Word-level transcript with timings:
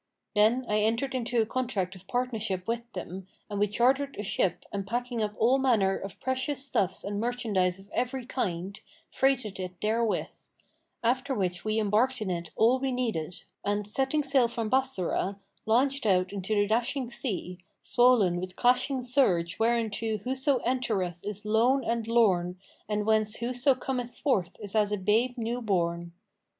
Then 0.33 0.65
I 0.67 0.79
entered 0.79 1.13
into 1.13 1.39
a 1.43 1.45
contract 1.45 1.93
of 1.93 2.07
partnership 2.07 2.67
with 2.67 2.91
them 2.93 3.27
and 3.51 3.59
we 3.59 3.67
chartered 3.67 4.15
a 4.17 4.23
ship 4.23 4.65
and 4.73 4.87
packing 4.87 5.21
up 5.21 5.35
all 5.37 5.59
manner 5.59 5.95
of 5.95 6.19
precious 6.19 6.65
stuffs 6.65 7.03
and 7.03 7.19
merchandise 7.19 7.77
of 7.77 7.87
every 7.91 8.25
kind, 8.25 8.79
freighted 9.11 9.59
it 9.59 9.79
therewith; 9.79 10.33
after 11.03 11.35
which 11.35 11.63
we 11.63 11.77
embarked 11.77 12.19
in 12.19 12.31
it 12.31 12.49
all 12.55 12.79
we 12.79 12.91
needed 12.91 13.43
and, 13.63 13.85
setting 13.85 14.23
sail 14.23 14.47
from 14.47 14.71
Bassorah, 14.71 15.37
launched 15.67 16.07
out 16.07 16.33
into 16.33 16.55
the 16.55 16.65
dashing 16.65 17.07
sea, 17.07 17.59
swollen 17.83 18.39
with 18.41 18.55
clashing 18.55 19.03
surge 19.03 19.57
whereinto 19.59 20.17
whoso 20.23 20.57
entereth 20.65 21.23
is 21.27 21.45
lone 21.45 21.83
and 21.83 22.07
lorn 22.07 22.59
and 22.89 23.05
whence 23.05 23.35
whoso 23.35 23.75
cometh 23.75 24.17
forth 24.17 24.59
is 24.61 24.73
as 24.73 24.91
a 24.91 24.97
babe 24.97 25.37
new 25.37 25.61
born. 25.61 26.11